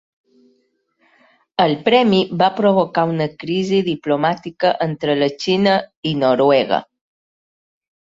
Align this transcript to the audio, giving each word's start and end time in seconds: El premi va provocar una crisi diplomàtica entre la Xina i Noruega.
El 1.65 1.73
premi 1.89 2.23
va 2.43 2.47
provocar 2.61 3.05
una 3.13 3.29
crisi 3.45 3.83
diplomàtica 3.93 4.75
entre 4.89 5.21
la 5.23 5.33
Xina 5.47 5.81
i 6.15 6.19
Noruega. 6.27 6.85